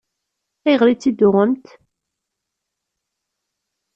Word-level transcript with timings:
Ayɣer 0.65 0.87
i 0.89 0.95
tt-id-tuɣemt? 0.95 1.65